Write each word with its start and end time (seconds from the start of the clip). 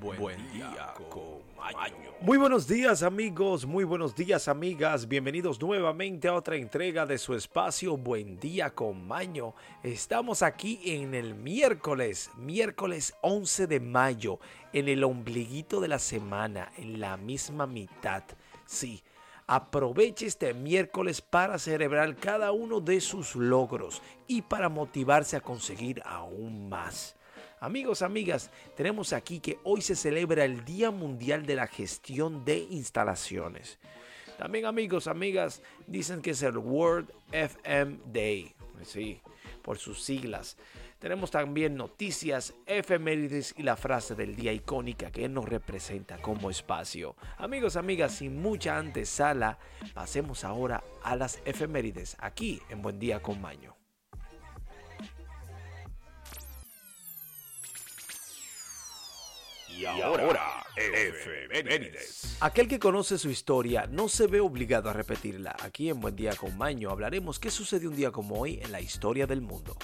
Buen, 0.00 0.50
día 0.50 0.94
con 1.10 1.42
Maño. 1.56 2.10
Muy 2.22 2.38
buenos 2.38 2.66
días 2.66 3.02
amigos, 3.02 3.66
muy 3.66 3.84
buenos 3.84 4.14
días 4.14 4.48
amigas, 4.48 5.08
bienvenidos 5.08 5.60
nuevamente 5.60 6.28
a 6.28 6.32
otra 6.32 6.56
entrega 6.56 7.04
de 7.04 7.18
su 7.18 7.34
espacio 7.34 7.98
Buen 7.98 8.40
día 8.40 8.70
con 8.70 9.06
Maño. 9.06 9.54
Estamos 9.82 10.42
aquí 10.42 10.80
en 10.84 11.14
el 11.14 11.34
miércoles, 11.34 12.30
miércoles 12.38 13.14
11 13.20 13.66
de 13.66 13.80
mayo, 13.80 14.40
en 14.72 14.88
el 14.88 15.04
ombliguito 15.04 15.82
de 15.82 15.88
la 15.88 15.98
semana, 15.98 16.72
en 16.78 16.98
la 16.98 17.18
misma 17.18 17.66
mitad. 17.66 18.22
Sí, 18.64 19.02
Aproveche 19.46 20.26
este 20.26 20.54
miércoles 20.54 21.20
para 21.20 21.58
celebrar 21.58 22.16
cada 22.16 22.52
uno 22.52 22.80
de 22.80 23.02
sus 23.02 23.36
logros 23.36 24.00
y 24.26 24.42
para 24.42 24.70
motivarse 24.70 25.36
a 25.36 25.40
conseguir 25.40 26.02
aún 26.06 26.68
más. 26.70 27.15
Amigos, 27.58 28.02
amigas, 28.02 28.50
tenemos 28.76 29.14
aquí 29.14 29.40
que 29.40 29.58
hoy 29.64 29.80
se 29.80 29.96
celebra 29.96 30.44
el 30.44 30.64
Día 30.66 30.90
Mundial 30.90 31.46
de 31.46 31.56
la 31.56 31.66
Gestión 31.66 32.44
de 32.44 32.58
Instalaciones. 32.58 33.78
También 34.36 34.66
amigos, 34.66 35.06
amigas, 35.06 35.62
dicen 35.86 36.20
que 36.20 36.32
es 36.32 36.42
el 36.42 36.58
World 36.58 37.10
FM 37.32 37.98
Day. 38.12 38.54
Sí, 38.82 39.22
por 39.62 39.78
sus 39.78 40.02
siglas. 40.02 40.58
Tenemos 40.98 41.30
también 41.30 41.76
noticias, 41.76 42.52
efemérides 42.66 43.54
y 43.56 43.62
la 43.62 43.76
frase 43.76 44.14
del 44.14 44.36
día 44.36 44.52
icónica 44.52 45.10
que 45.10 45.26
nos 45.26 45.46
representa 45.46 46.18
como 46.18 46.50
espacio. 46.50 47.16
Amigos, 47.38 47.76
amigas, 47.76 48.16
sin 48.16 48.40
mucha 48.40 48.76
antesala, 48.76 49.58
pasemos 49.94 50.44
ahora 50.44 50.84
a 51.02 51.16
las 51.16 51.40
efemérides 51.46 52.16
aquí 52.18 52.60
en 52.68 52.82
Buen 52.82 52.98
Día 52.98 53.22
con 53.22 53.40
Maño. 53.40 53.76
Y 59.78 59.84
ahora, 59.84 60.64
efemérides. 60.74 62.38
Aquel 62.40 62.66
que 62.66 62.78
conoce 62.78 63.18
su 63.18 63.28
historia 63.28 63.86
no 63.90 64.08
se 64.08 64.26
ve 64.26 64.40
obligado 64.40 64.88
a 64.88 64.94
repetirla. 64.94 65.54
Aquí 65.60 65.90
en 65.90 66.00
Buen 66.00 66.16
Día 66.16 66.34
con 66.34 66.56
Maño 66.56 66.90
hablaremos 66.90 67.38
qué 67.38 67.50
sucedió 67.50 67.90
un 67.90 67.96
día 67.96 68.10
como 68.10 68.40
hoy 68.40 68.58
en 68.62 68.72
la 68.72 68.80
historia 68.80 69.26
del 69.26 69.42
mundo. 69.42 69.76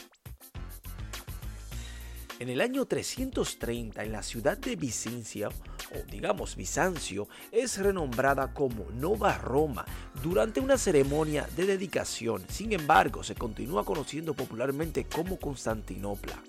En 2.39 2.49
el 2.49 2.61
año 2.63 2.87
330, 2.87 4.03
en 4.03 4.13
la 4.13 4.23
ciudad 4.23 4.57
de 4.57 4.77
Vicencia, 4.77 5.49
o 5.49 6.11
digamos 6.11 6.57
Bizancio, 6.57 7.29
es 7.53 7.79
renombrada 7.79 8.55
como 8.55 8.91
Nova 8.93 9.37
Roma 9.37 9.85
durante 10.23 10.61
una 10.61 10.79
ceremonia 10.79 11.47
de 11.55 11.67
dedicación. 11.67 12.43
Sin 12.49 12.73
embargo, 12.73 13.23
se 13.23 13.35
continúa 13.35 13.85
conociendo 13.85 14.33
popularmente 14.35 15.05
como 15.05 15.39
Constantinopla. 15.39 16.43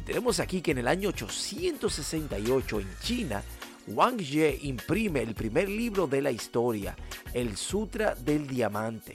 Y 0.00 0.02
tenemos 0.02 0.40
aquí 0.40 0.62
que 0.62 0.70
en 0.70 0.78
el 0.78 0.88
año 0.88 1.10
868 1.10 2.80
en 2.80 2.88
China, 3.02 3.42
Wang 3.88 4.16
Ye 4.16 4.58
imprime 4.62 5.20
el 5.20 5.34
primer 5.34 5.68
libro 5.68 6.06
de 6.06 6.22
la 6.22 6.30
historia, 6.30 6.96
el 7.34 7.58
Sutra 7.58 8.14
del 8.14 8.46
Diamante. 8.46 9.14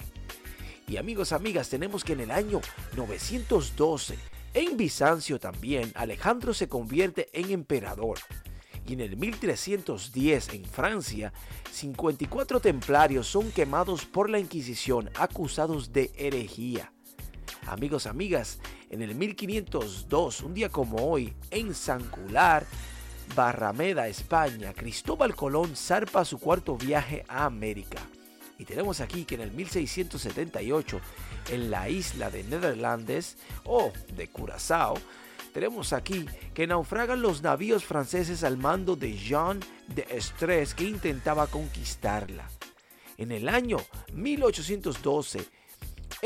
Y 0.88 0.98
amigos, 0.98 1.32
amigas, 1.32 1.72
tenemos 1.72 2.04
que 2.04 2.14
en 2.14 2.20
el 2.20 2.30
año 2.30 2.62
912, 2.96 4.16
en 4.54 4.78
Bizancio 4.78 5.40
también, 5.40 5.92
Alejandro 5.96 6.54
se 6.54 6.70
convierte 6.70 7.30
en 7.34 7.50
emperador. 7.50 8.20
Y 8.88 8.94
en 8.94 9.00
el 9.00 9.18
1310, 9.18 10.50
en 10.50 10.66
Francia, 10.66 11.34
54 11.72 12.60
templarios 12.60 13.26
son 13.26 13.50
quemados 13.50 14.06
por 14.06 14.30
la 14.30 14.38
Inquisición 14.38 15.10
acusados 15.16 15.92
de 15.92 16.12
herejía. 16.16 16.92
Amigos, 17.66 18.06
amigas, 18.06 18.60
en 18.90 19.02
el 19.02 19.16
1502, 19.16 20.42
un 20.42 20.54
día 20.54 20.70
como 20.70 20.98
hoy, 20.98 21.34
en 21.52 21.74
Sancular, 21.74 22.66
Barrameda, 23.36 24.08
España, 24.08 24.74
Cristóbal 24.74 25.36
Colón 25.36 25.76
zarpa 25.76 26.26
su 26.26 26.40
cuarto 26.40 26.78
viaje 26.78 27.26
a 27.28 27.46
América. 27.46 28.02
Y 28.58 28.66
tenemos 28.66 29.02
aquí 29.02 29.26
que 29.26 29.36
en 29.36 29.42
el 29.42 29.52
1678, 29.52 31.00
en 31.52 31.72
la 31.72 31.90
isla 31.90 32.30
de 32.30 32.44
Netherlands 32.44 33.38
o 33.66 33.92
de 34.16 34.28
Curazao, 34.30 34.96
tenemos 35.54 35.94
aquí 35.94 36.26
que 36.54 36.68
naufragan 36.68 37.22
los 37.22 37.42
navíos 37.42 37.86
franceses 37.86 38.44
al 38.44 38.58
mando 38.58 38.96
de 38.96 39.18
Jean 39.18 39.60
de 39.88 40.06
Estrés 40.10 40.74
que 40.74 40.84
intentaba 40.84 41.48
conquistarla. 41.48 42.50
En 43.18 43.32
el 43.32 43.48
año 43.48 43.78
1812, 44.14 45.48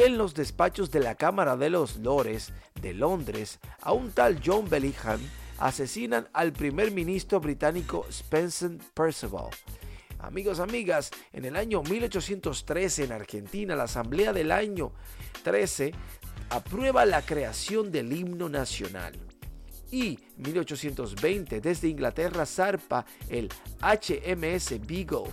en 0.05 0.17
los 0.17 0.33
despachos 0.33 0.91
de 0.91 1.01
la 1.01 1.15
Cámara 1.15 1.57
de 1.57 1.69
los 1.69 1.97
Lores 1.97 2.53
de 2.81 2.93
Londres, 2.93 3.59
a 3.81 3.91
un 3.91 4.11
tal 4.11 4.39
John 4.43 4.69
Bellingham 4.69 5.19
asesinan 5.57 6.29
al 6.31 6.53
primer 6.53 6.91
ministro 6.91 7.41
británico 7.41 8.05
Spencer 8.09 8.77
Perceval. 8.93 9.49
Amigos, 10.19 10.59
amigas, 10.59 11.11
en 11.33 11.43
el 11.43 11.57
año 11.57 11.83
1813 11.83 13.05
en 13.05 13.11
Argentina, 13.11 13.75
la 13.75 13.83
Asamblea 13.83 14.31
del 14.31 14.53
año 14.53 14.93
13 15.43 15.91
aprueba 16.49 17.05
la 17.05 17.21
creación 17.21 17.91
del 17.91 18.13
himno 18.13 18.47
nacional. 18.47 19.13
Y 19.91 20.19
1820 20.37 21.59
desde 21.59 21.89
Inglaterra 21.89 22.45
zarpa 22.45 23.05
el 23.27 23.49
HMS 23.81 24.79
Beagle 24.87 25.31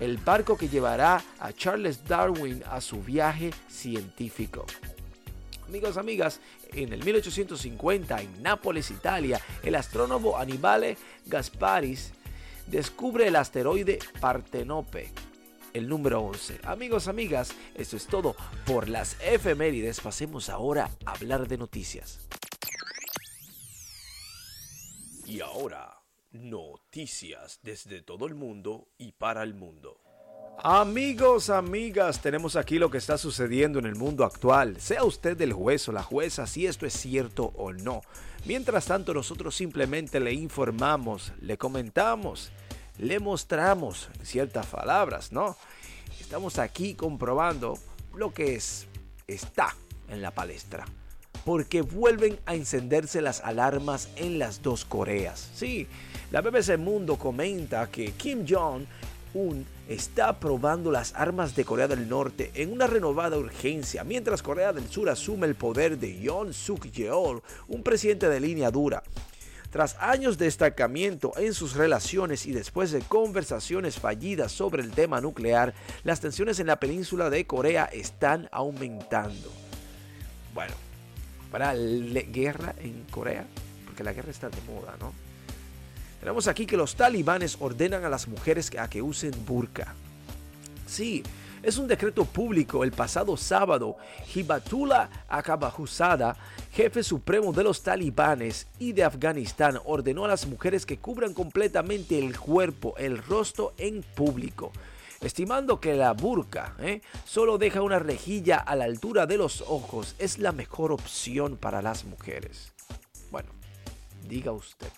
el 0.00 0.16
barco 0.18 0.56
que 0.56 0.68
llevará 0.68 1.22
a 1.38 1.52
Charles 1.52 2.04
Darwin 2.04 2.62
a 2.70 2.80
su 2.80 3.02
viaje 3.02 3.50
científico. 3.68 4.66
Amigos, 5.66 5.96
amigas, 5.96 6.40
en 6.72 6.92
el 6.92 7.04
1850 7.04 8.22
en 8.22 8.42
Nápoles, 8.42 8.90
Italia, 8.90 9.40
el 9.62 9.74
astrónomo 9.74 10.38
Annibale 10.38 10.96
Gasparis 11.26 12.12
descubre 12.66 13.26
el 13.28 13.36
asteroide 13.36 13.98
Partenope, 14.20 15.10
el 15.74 15.88
número 15.88 16.20
11. 16.22 16.60
Amigos, 16.64 17.08
amigas, 17.08 17.52
esto 17.74 17.96
es 17.96 18.06
todo 18.06 18.34
por 18.64 18.88
las 18.88 19.16
efemérides. 19.20 20.00
Pasemos 20.00 20.48
ahora 20.48 20.90
a 21.04 21.12
hablar 21.12 21.48
de 21.48 21.58
noticias. 21.58 22.20
Y 25.26 25.40
ahora, 25.40 25.97
Noticias 26.32 27.58
desde 27.62 28.02
todo 28.02 28.26
el 28.26 28.34
mundo 28.34 28.88
y 28.98 29.12
para 29.12 29.42
el 29.42 29.54
mundo. 29.54 29.98
Amigos, 30.62 31.48
amigas, 31.48 32.20
tenemos 32.20 32.54
aquí 32.54 32.78
lo 32.78 32.90
que 32.90 32.98
está 32.98 33.16
sucediendo 33.16 33.78
en 33.78 33.86
el 33.86 33.94
mundo 33.94 34.24
actual. 34.24 34.78
Sea 34.78 35.04
usted 35.04 35.40
el 35.40 35.54
juez 35.54 35.88
o 35.88 35.92
la 35.92 36.02
jueza 36.02 36.46
si 36.46 36.66
esto 36.66 36.84
es 36.84 36.92
cierto 36.92 37.52
o 37.56 37.72
no. 37.72 38.02
Mientras 38.44 38.84
tanto, 38.84 39.14
nosotros 39.14 39.56
simplemente 39.56 40.20
le 40.20 40.34
informamos, 40.34 41.32
le 41.40 41.56
comentamos, 41.56 42.50
le 42.98 43.20
mostramos 43.20 44.10
ciertas 44.22 44.66
palabras, 44.66 45.32
¿no? 45.32 45.56
Estamos 46.20 46.58
aquí 46.58 46.94
comprobando 46.94 47.78
lo 48.14 48.34
que 48.34 48.54
es, 48.54 48.86
está 49.26 49.74
en 50.08 50.20
la 50.20 50.32
palestra 50.32 50.84
porque 51.48 51.80
vuelven 51.80 52.38
a 52.44 52.54
encenderse 52.54 53.22
las 53.22 53.40
alarmas 53.40 54.10
en 54.16 54.38
las 54.38 54.60
dos 54.60 54.84
Coreas. 54.84 55.50
Sí, 55.54 55.86
la 56.30 56.42
BBC 56.42 56.76
Mundo 56.76 57.16
comenta 57.16 57.90
que 57.90 58.12
Kim 58.12 58.44
Jong-un 58.46 59.66
está 59.88 60.38
probando 60.38 60.90
las 60.90 61.14
armas 61.14 61.56
de 61.56 61.64
Corea 61.64 61.88
del 61.88 62.06
Norte 62.06 62.50
en 62.54 62.70
una 62.70 62.86
renovada 62.86 63.38
urgencia, 63.38 64.04
mientras 64.04 64.42
Corea 64.42 64.74
del 64.74 64.90
Sur 64.90 65.08
asume 65.08 65.46
el 65.46 65.54
poder 65.54 65.98
de 65.98 66.20
Yoon 66.20 66.52
Suk 66.52 66.90
Yeol, 66.90 67.42
un 67.68 67.82
presidente 67.82 68.28
de 68.28 68.40
línea 68.40 68.70
dura. 68.70 69.02
Tras 69.70 69.96
años 70.00 70.36
de 70.36 70.46
estancamiento 70.46 71.32
en 71.38 71.54
sus 71.54 71.74
relaciones 71.74 72.44
y 72.44 72.52
después 72.52 72.90
de 72.90 73.00
conversaciones 73.00 73.98
fallidas 73.98 74.52
sobre 74.52 74.82
el 74.82 74.90
tema 74.90 75.22
nuclear, 75.22 75.72
las 76.04 76.20
tensiones 76.20 76.60
en 76.60 76.66
la 76.66 76.80
península 76.80 77.30
de 77.30 77.46
Corea 77.46 77.84
están 77.86 78.48
aumentando. 78.52 79.50
Bueno, 80.52 80.74
para 81.50 81.72
la 81.72 82.20
guerra 82.20 82.74
en 82.80 83.04
Corea, 83.10 83.46
porque 83.86 84.04
la 84.04 84.12
guerra 84.12 84.30
está 84.30 84.50
de 84.50 84.60
moda, 84.62 84.94
¿no? 85.00 85.27
Tenemos 86.20 86.48
aquí 86.48 86.66
que 86.66 86.76
los 86.76 86.96
talibanes 86.96 87.56
ordenan 87.60 88.04
a 88.04 88.08
las 88.08 88.28
mujeres 88.28 88.70
a 88.78 88.88
que 88.88 89.02
usen 89.02 89.32
burka. 89.46 89.94
Sí, 90.86 91.22
es 91.62 91.78
un 91.78 91.86
decreto 91.86 92.24
público. 92.24 92.82
El 92.82 92.92
pasado 92.92 93.36
sábado, 93.36 93.96
Hibatullah 94.34 95.08
Akabahusada, 95.28 96.36
jefe 96.72 97.02
supremo 97.02 97.52
de 97.52 97.64
los 97.64 97.82
talibanes 97.82 98.66
y 98.78 98.92
de 98.92 99.04
Afganistán, 99.04 99.78
ordenó 99.84 100.24
a 100.24 100.28
las 100.28 100.46
mujeres 100.46 100.86
que 100.86 100.98
cubran 100.98 101.34
completamente 101.34 102.18
el 102.18 102.38
cuerpo, 102.38 102.94
el 102.98 103.18
rostro 103.18 103.74
en 103.78 104.02
público 104.02 104.72
estimando 105.20 105.80
que 105.80 105.94
la 105.94 106.12
burka 106.12 106.74
¿eh? 106.78 107.02
solo 107.24 107.58
deja 107.58 107.82
una 107.82 107.98
rejilla 107.98 108.58
a 108.58 108.76
la 108.76 108.84
altura 108.84 109.26
de 109.26 109.36
los 109.36 109.62
ojos, 109.62 110.14
es 110.18 110.38
la 110.38 110.52
mejor 110.52 110.92
opción 110.92 111.56
para 111.56 111.82
las 111.82 112.04
mujeres. 112.04 112.72
Bueno, 113.30 113.50
diga 114.28 114.52
usted. 114.52 114.88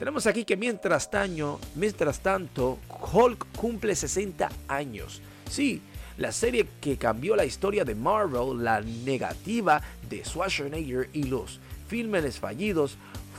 Tenemos 0.00 0.26
aquí 0.26 0.46
que 0.46 0.56
mientras, 0.56 1.10
mientras 1.74 2.20
tanto, 2.20 2.78
Hulk 3.12 3.48
cumple 3.54 3.94
60 3.94 4.48
años. 4.66 5.20
Sí, 5.46 5.82
la 6.16 6.32
serie 6.32 6.66
que 6.80 6.96
cambió 6.96 7.36
la 7.36 7.44
historia 7.44 7.84
de 7.84 7.94
Marvel, 7.94 8.64
la 8.64 8.80
negativa 8.80 9.82
de 10.08 10.24
Schwarzenegger 10.24 11.10
y 11.12 11.24
los 11.24 11.60
filmes 11.86 12.40
fallidos, 12.40 12.96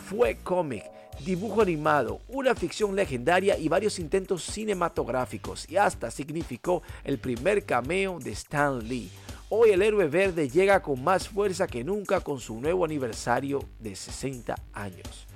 fue 0.07 0.37
cómic 0.43 0.83
dibujo 1.25 1.63
animado, 1.63 2.21
una 2.27 2.53
ficción 2.53 2.95
legendaria 2.95 3.57
y 3.57 3.67
varios 3.67 3.97
intentos 3.97 4.43
cinematográficos 4.43 5.67
y 5.67 5.77
hasta 5.77 6.11
significó 6.11 6.83
el 7.03 7.17
primer 7.17 7.65
cameo 7.65 8.19
de 8.19 8.33
Stan 8.33 8.87
Lee. 8.87 9.09
Hoy 9.49 9.71
el 9.71 9.81
héroe 9.81 10.07
verde 10.07 10.47
llega 10.47 10.79
con 10.83 11.03
más 11.03 11.27
fuerza 11.27 11.65
que 11.65 11.83
nunca 11.83 12.19
con 12.19 12.39
su 12.39 12.61
nuevo 12.61 12.85
aniversario 12.85 13.63
de 13.79 13.95
60 13.95 14.55
años. 14.73 15.27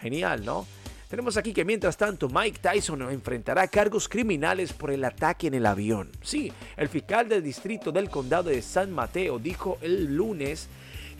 Genial, 0.00 0.44
¿no? 0.44 0.66
Tenemos 1.10 1.36
aquí 1.36 1.52
que 1.52 1.64
mientras 1.64 1.96
tanto 1.96 2.28
Mike 2.28 2.60
Tyson 2.60 3.02
enfrentará 3.10 3.66
cargos 3.66 4.08
criminales 4.08 4.72
por 4.72 4.92
el 4.92 5.04
ataque 5.04 5.48
en 5.48 5.54
el 5.54 5.66
avión. 5.66 6.08
Sí, 6.22 6.52
el 6.76 6.88
fiscal 6.88 7.28
del 7.28 7.42
distrito 7.42 7.90
del 7.90 8.08
condado 8.08 8.48
de 8.48 8.62
San 8.62 8.92
Mateo 8.92 9.40
dijo 9.40 9.78
el 9.82 10.14
lunes 10.14 10.68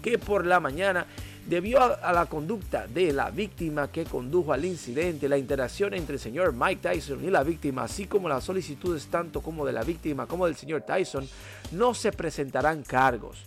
que 0.00 0.16
por 0.16 0.46
la 0.46 0.60
mañana 0.60 1.06
debió 1.46 1.82
a, 1.82 2.12
la 2.12 2.26
conducta 2.26 2.86
de 2.86 3.12
la 3.12 3.30
víctima 3.30 3.90
que 3.90 4.04
condujo 4.04 4.52
al 4.52 4.64
incidente, 4.64 5.28
la 5.28 5.38
interacción 5.38 5.92
entre 5.94 6.14
el 6.14 6.20
señor 6.20 6.52
Mike 6.52 6.88
Tyson 6.88 7.24
y 7.24 7.30
la 7.30 7.42
víctima, 7.42 7.82
así 7.82 8.06
como 8.06 8.28
las 8.28 8.44
solicitudes 8.44 9.06
tanto 9.08 9.40
como 9.40 9.66
de 9.66 9.72
la 9.72 9.82
víctima 9.82 10.26
como 10.26 10.46
del 10.46 10.54
señor 10.54 10.82
Tyson, 10.82 11.28
no 11.72 11.94
se 11.94 12.12
presentarán 12.12 12.84
cargos. 12.84 13.42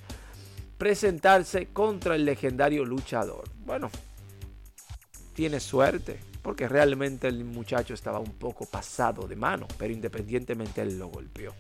Presentarse 0.78 1.68
contra 1.68 2.16
el 2.16 2.26
legendario 2.26 2.84
luchador. 2.84 3.46
Bueno, 3.66 3.90
tiene 5.34 5.60
suerte 5.60 6.20
porque 6.42 6.68
realmente 6.68 7.28
el 7.28 7.46
muchacho 7.46 7.94
estaba 7.94 8.20
un 8.20 8.34
poco 8.34 8.66
pasado 8.66 9.28
de 9.28 9.36
mano, 9.36 9.66
pero 9.78 9.94
independientemente 9.94 10.82
él 10.82 11.00
lo 11.00 11.08
golpeó, 11.08 11.54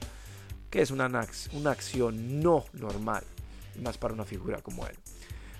que 0.69 0.81
es 0.81 0.91
una, 0.91 1.07
una 1.53 1.71
acción 1.71 2.41
no 2.41 2.65
normal, 2.73 3.23
más 3.81 3.97
para 3.97 4.13
una 4.13 4.25
figura 4.25 4.61
como 4.61 4.85
él. 4.85 4.95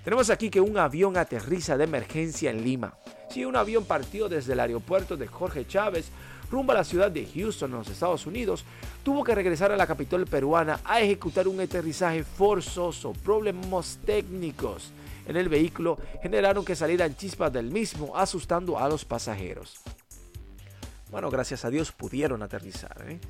Tenemos 0.04 0.28
aquí 0.28 0.50
que 0.50 0.60
un 0.60 0.76
avión 0.76 1.16
aterriza 1.16 1.78
de 1.78 1.84
emergencia 1.84 2.50
en 2.50 2.62
Lima. 2.62 2.94
Sí, 3.30 3.46
un 3.46 3.56
avión 3.56 3.86
partió 3.86 4.28
desde 4.28 4.52
el 4.52 4.60
aeropuerto 4.60 5.16
de 5.16 5.26
Jorge 5.26 5.66
Chávez 5.66 6.10
rumbo 6.50 6.72
a 6.72 6.76
la 6.76 6.84
ciudad 6.84 7.10
de 7.10 7.26
Houston, 7.26 7.70
en 7.70 7.78
los 7.78 7.88
Estados 7.88 8.26
Unidos, 8.26 8.64
tuvo 9.02 9.24
que 9.24 9.34
regresar 9.34 9.72
a 9.72 9.76
la 9.76 9.86
capital 9.86 10.26
peruana 10.26 10.80
a 10.84 11.00
ejecutar 11.00 11.48
un 11.48 11.58
aterrizaje 11.60 12.22
forzoso, 12.22 13.12
problemas 13.12 13.98
técnicos 14.04 14.92
en 15.26 15.36
el 15.36 15.48
vehículo 15.48 15.98
generaron 16.22 16.64
que 16.64 16.76
salieran 16.76 17.16
chispas 17.16 17.52
del 17.52 17.70
mismo, 17.70 18.16
asustando 18.16 18.78
a 18.78 18.88
los 18.88 19.04
pasajeros. 19.04 19.80
Bueno, 21.10 21.30
gracias 21.30 21.64
a 21.64 21.70
Dios 21.70 21.92
pudieron 21.92 22.42
aterrizar. 22.42 23.04
¿eh? 23.08 23.20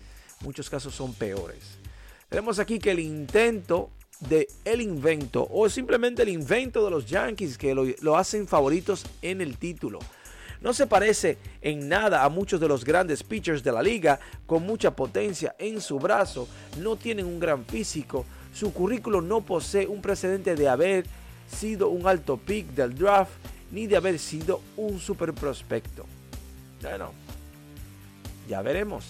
Muchos 0.40 0.70
casos 0.70 0.94
son 0.94 1.12
peores. 1.14 1.78
Tenemos 2.28 2.58
aquí 2.58 2.78
que 2.78 2.92
el 2.92 2.98
intento 2.98 3.90
de 4.20 4.48
el 4.64 4.80
invento 4.80 5.46
o 5.50 5.68
simplemente 5.68 6.22
el 6.22 6.28
invento 6.28 6.84
de 6.84 6.90
los 6.90 7.06
Yankees 7.06 7.58
que 7.58 7.74
lo, 7.74 7.84
lo, 8.00 8.16
hacen 8.16 8.46
favoritos 8.46 9.04
en 9.22 9.40
el 9.40 9.58
título. 9.58 9.98
No 10.60 10.72
se 10.72 10.86
parece 10.86 11.36
en 11.60 11.88
nada 11.88 12.24
a 12.24 12.28
muchos 12.30 12.58
de 12.58 12.68
los 12.68 12.84
grandes 12.84 13.22
pitchers 13.22 13.62
de 13.62 13.72
la 13.72 13.82
liga 13.82 14.18
con 14.46 14.64
mucha 14.64 14.96
potencia 14.96 15.54
en 15.58 15.80
su 15.80 15.98
brazo, 15.98 16.48
no 16.80 16.96
tienen 16.96 17.26
un 17.26 17.38
gran 17.38 17.66
físico, 17.66 18.24
su 18.54 18.72
currículo 18.72 19.20
no 19.20 19.42
posee 19.42 19.86
un 19.86 20.00
precedente 20.00 20.54
de 20.54 20.68
haber 20.68 21.04
sido 21.48 21.88
un 21.88 22.06
alto 22.06 22.36
pick 22.36 22.68
del 22.68 22.94
draft 22.94 23.32
ni 23.70 23.86
de 23.86 23.96
haber 23.96 24.18
sido 24.18 24.60
un 24.76 24.98
super 24.98 25.32
prospecto. 25.32 26.06
Bueno, 26.82 27.12
ya 28.48 28.62
veremos. 28.62 29.04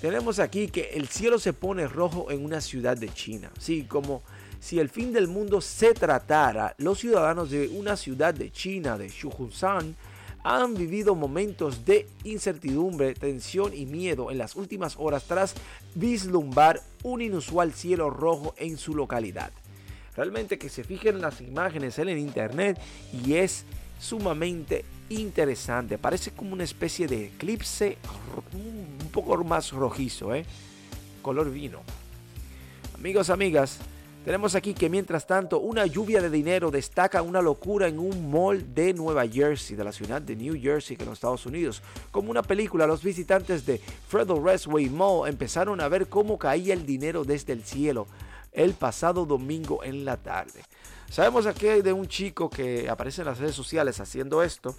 Tenemos 0.00 0.38
aquí 0.38 0.68
que 0.68 0.90
el 0.94 1.08
cielo 1.08 1.38
se 1.38 1.52
pone 1.52 1.86
rojo 1.86 2.30
en 2.30 2.44
una 2.44 2.60
ciudad 2.60 2.96
de 2.96 3.12
China. 3.12 3.50
Sí, 3.58 3.84
como 3.84 4.22
si 4.58 4.78
el 4.78 4.88
fin 4.88 5.12
del 5.12 5.28
mundo 5.28 5.60
se 5.60 5.92
tratara, 5.92 6.74
los 6.78 6.98
ciudadanos 6.98 7.50
de 7.50 7.68
una 7.68 7.96
ciudad 7.96 8.32
de 8.32 8.50
China, 8.50 8.96
de 8.96 9.08
Shuhushan, 9.08 9.96
han 10.42 10.74
vivido 10.74 11.14
momentos 11.14 11.84
de 11.84 12.06
incertidumbre, 12.24 13.14
tensión 13.14 13.74
y 13.74 13.84
miedo 13.84 14.30
en 14.30 14.38
las 14.38 14.56
últimas 14.56 14.94
horas 14.98 15.24
tras 15.24 15.54
vislumbrar 15.94 16.80
un 17.02 17.20
inusual 17.20 17.74
cielo 17.74 18.08
rojo 18.08 18.54
en 18.56 18.78
su 18.78 18.94
localidad. 18.94 19.52
Realmente 20.16 20.58
que 20.58 20.68
se 20.68 20.84
fijen 20.84 21.20
las 21.20 21.40
imágenes 21.40 21.98
en 21.98 22.18
internet 22.18 22.78
y 23.12 23.34
es 23.34 23.64
sumamente 24.00 24.84
interesante. 25.08 25.98
Parece 25.98 26.32
como 26.32 26.52
una 26.52 26.64
especie 26.64 27.06
de 27.06 27.26
eclipse 27.26 27.98
un 28.52 29.08
poco 29.10 29.36
más 29.44 29.72
rojizo, 29.72 30.34
¿eh? 30.34 30.44
color 31.22 31.50
vino. 31.50 31.80
Amigos, 32.94 33.30
amigas, 33.30 33.78
tenemos 34.24 34.54
aquí 34.54 34.74
que 34.74 34.90
mientras 34.90 35.26
tanto 35.26 35.60
una 35.60 35.86
lluvia 35.86 36.20
de 36.20 36.28
dinero 36.28 36.70
destaca 36.70 37.22
una 37.22 37.40
locura 37.40 37.88
en 37.88 37.98
un 37.98 38.30
mall 38.30 38.74
de 38.74 38.92
Nueva 38.92 39.26
Jersey, 39.26 39.76
de 39.76 39.84
la 39.84 39.92
ciudad 39.92 40.20
de 40.20 40.36
New 40.36 40.60
Jersey, 40.60 40.96
que 40.96 41.04
en 41.04 41.08
los 41.08 41.18
Estados 41.18 41.46
Unidos. 41.46 41.82
Como 42.10 42.30
una 42.30 42.42
película, 42.42 42.86
los 42.86 43.02
visitantes 43.02 43.64
de 43.64 43.80
Freddo 44.08 44.42
Raceway 44.42 44.90
Mall 44.90 45.28
empezaron 45.28 45.80
a 45.80 45.88
ver 45.88 46.08
cómo 46.08 46.38
caía 46.38 46.74
el 46.74 46.84
dinero 46.84 47.24
desde 47.24 47.54
el 47.54 47.64
cielo 47.64 48.06
el 48.52 48.74
pasado 48.74 49.26
domingo 49.26 49.84
en 49.84 50.04
la 50.04 50.16
tarde. 50.16 50.62
Sabemos 51.10 51.46
aquí 51.46 51.66
de 51.66 51.92
un 51.92 52.06
chico 52.06 52.48
que 52.48 52.88
aparece 52.88 53.22
en 53.22 53.26
las 53.26 53.38
redes 53.38 53.54
sociales 53.54 53.98
haciendo 54.00 54.42
esto 54.42 54.74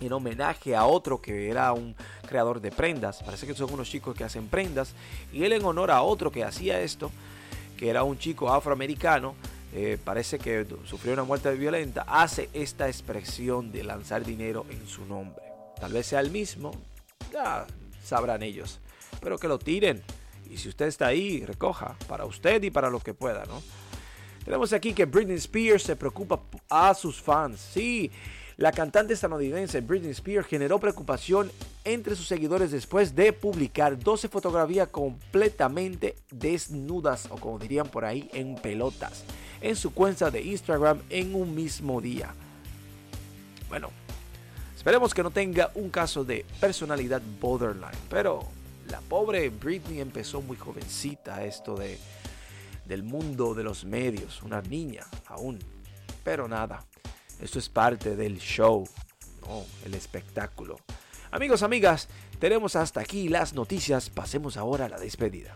en 0.00 0.12
homenaje 0.12 0.74
a 0.74 0.86
otro 0.86 1.20
que 1.20 1.48
era 1.48 1.72
un 1.72 1.94
creador 2.26 2.60
de 2.60 2.70
prendas. 2.70 3.22
Parece 3.22 3.46
que 3.46 3.54
son 3.54 3.72
unos 3.72 3.88
chicos 3.88 4.16
que 4.16 4.24
hacen 4.24 4.48
prendas. 4.48 4.94
Y 5.32 5.44
él 5.44 5.52
en 5.52 5.64
honor 5.64 5.90
a 5.90 6.02
otro 6.02 6.30
que 6.30 6.44
hacía 6.44 6.80
esto, 6.80 7.10
que 7.76 7.88
era 7.88 8.02
un 8.02 8.18
chico 8.18 8.52
afroamericano, 8.52 9.34
eh, 9.72 9.98
parece 10.02 10.38
que 10.38 10.66
sufrió 10.84 11.12
una 11.12 11.24
muerte 11.24 11.52
violenta, 11.54 12.04
hace 12.06 12.48
esta 12.52 12.88
expresión 12.88 13.72
de 13.72 13.82
lanzar 13.82 14.24
dinero 14.24 14.66
en 14.70 14.86
su 14.86 15.04
nombre. 15.04 15.42
Tal 15.80 15.92
vez 15.92 16.06
sea 16.06 16.20
el 16.20 16.30
mismo, 16.30 16.72
ya 17.32 17.66
sabrán 18.02 18.42
ellos. 18.42 18.80
Pero 19.20 19.38
que 19.38 19.48
lo 19.48 19.58
tiren 19.58 20.02
y 20.50 20.56
si 20.58 20.68
usted 20.68 20.86
está 20.86 21.06
ahí, 21.06 21.44
recoja 21.44 21.96
para 22.08 22.24
usted 22.24 22.62
y 22.62 22.70
para 22.70 22.90
lo 22.90 23.00
que 23.00 23.14
pueda, 23.14 23.44
¿no? 23.46 23.62
Tenemos 24.44 24.72
aquí 24.72 24.92
que 24.92 25.06
Britney 25.06 25.36
Spears 25.36 25.84
se 25.84 25.96
preocupa 25.96 26.40
a 26.68 26.92
sus 26.94 27.20
fans. 27.20 27.60
Sí, 27.60 28.10
la 28.56 28.70
cantante 28.70 29.14
estadounidense 29.14 29.80
Britney 29.80 30.10
Spears 30.10 30.46
generó 30.46 30.78
preocupación 30.78 31.50
entre 31.84 32.14
sus 32.14 32.28
seguidores 32.28 32.70
después 32.70 33.14
de 33.14 33.32
publicar 33.32 33.98
12 33.98 34.28
fotografías 34.28 34.88
completamente 34.88 36.16
desnudas 36.30 37.26
o 37.30 37.36
como 37.36 37.58
dirían 37.58 37.88
por 37.88 38.04
ahí 38.04 38.28
en 38.32 38.54
pelotas 38.54 39.24
en 39.60 39.76
su 39.76 39.92
cuenta 39.92 40.30
de 40.30 40.42
Instagram 40.42 41.00
en 41.10 41.34
un 41.34 41.54
mismo 41.54 42.00
día. 42.00 42.34
Bueno, 43.68 43.90
esperemos 44.76 45.14
que 45.14 45.22
no 45.22 45.30
tenga 45.30 45.70
un 45.74 45.88
caso 45.90 46.22
de 46.22 46.44
personalidad 46.60 47.22
borderline, 47.40 47.98
pero 48.08 48.46
la 48.88 49.00
pobre 49.00 49.48
Britney 49.50 50.00
empezó 50.00 50.42
muy 50.42 50.56
jovencita 50.56 51.44
esto 51.44 51.74
de, 51.74 51.98
del 52.84 53.02
mundo 53.02 53.54
de 53.54 53.62
los 53.62 53.84
medios, 53.84 54.42
una 54.42 54.60
niña 54.62 55.04
aún. 55.26 55.58
Pero 56.22 56.48
nada, 56.48 56.84
esto 57.40 57.58
es 57.58 57.68
parte 57.68 58.16
del 58.16 58.38
show, 58.38 58.88
el 59.84 59.94
espectáculo. 59.94 60.76
Amigos, 61.30 61.62
amigas, 61.62 62.08
tenemos 62.38 62.76
hasta 62.76 63.00
aquí 63.00 63.28
las 63.28 63.54
noticias. 63.54 64.08
Pasemos 64.08 64.56
ahora 64.56 64.86
a 64.86 64.88
la 64.88 64.98
despedida. 64.98 65.54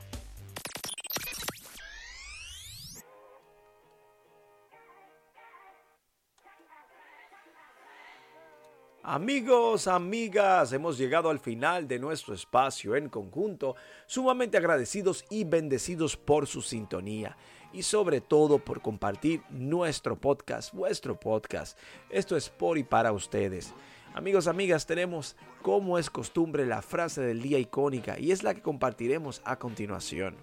Amigos, 9.10 9.86
amigas, 9.86 10.74
hemos 10.74 10.98
llegado 10.98 11.30
al 11.30 11.38
final 11.38 11.88
de 11.88 11.98
nuestro 11.98 12.34
espacio 12.34 12.94
en 12.94 13.08
conjunto, 13.08 13.74
sumamente 14.04 14.58
agradecidos 14.58 15.24
y 15.30 15.44
bendecidos 15.44 16.14
por 16.14 16.46
su 16.46 16.60
sintonía 16.60 17.34
y 17.72 17.84
sobre 17.84 18.20
todo 18.20 18.58
por 18.58 18.82
compartir 18.82 19.40
nuestro 19.48 20.20
podcast, 20.20 20.74
vuestro 20.74 21.18
podcast. 21.18 21.78
Esto 22.10 22.36
es 22.36 22.50
por 22.50 22.76
y 22.76 22.84
para 22.84 23.12
ustedes. 23.12 23.72
Amigos, 24.12 24.46
amigas, 24.46 24.84
tenemos 24.84 25.36
como 25.62 25.98
es 25.98 26.10
costumbre 26.10 26.66
la 26.66 26.82
frase 26.82 27.22
del 27.22 27.40
día 27.40 27.58
icónica 27.58 28.20
y 28.20 28.30
es 28.30 28.42
la 28.42 28.52
que 28.52 28.60
compartiremos 28.60 29.40
a 29.46 29.58
continuación. 29.58 30.36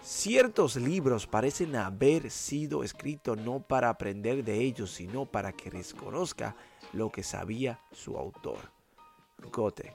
Ciertos 0.00 0.76
libros 0.76 1.26
parecen 1.26 1.74
haber 1.74 2.30
sido 2.30 2.84
escritos 2.84 3.36
no 3.36 3.58
para 3.58 3.88
aprender 3.88 4.44
de 4.44 4.60
ellos, 4.60 4.92
sino 4.92 5.26
para 5.26 5.52
que 5.52 5.72
desconozca 5.72 6.54
lo 6.92 7.10
que 7.10 7.22
sabía 7.22 7.80
su 7.92 8.16
autor. 8.16 8.70
Gote. 9.52 9.94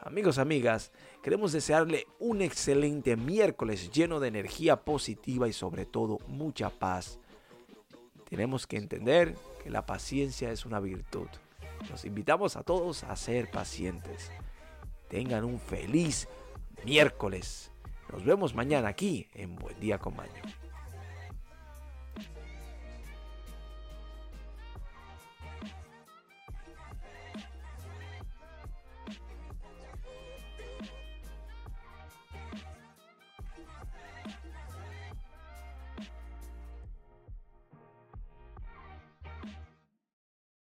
Amigos, 0.00 0.38
amigas, 0.38 0.90
queremos 1.22 1.52
desearle 1.52 2.06
un 2.18 2.42
excelente 2.42 3.16
miércoles 3.16 3.90
lleno 3.92 4.18
de 4.18 4.28
energía 4.28 4.84
positiva 4.84 5.46
y 5.46 5.52
sobre 5.52 5.86
todo 5.86 6.18
mucha 6.26 6.70
paz. 6.70 7.20
Tenemos 8.28 8.66
que 8.66 8.78
entender 8.78 9.36
que 9.62 9.70
la 9.70 9.86
paciencia 9.86 10.50
es 10.50 10.66
una 10.66 10.80
virtud. 10.80 11.28
Nos 11.88 12.04
invitamos 12.04 12.56
a 12.56 12.62
todos 12.62 13.04
a 13.04 13.14
ser 13.14 13.50
pacientes. 13.50 14.32
Tengan 15.08 15.44
un 15.44 15.60
feliz 15.60 16.26
miércoles. 16.84 17.70
Nos 18.10 18.24
vemos 18.24 18.54
mañana 18.54 18.88
aquí 18.88 19.28
en 19.34 19.54
Buen 19.54 19.78
Día 19.78 19.98
con. 19.98 20.14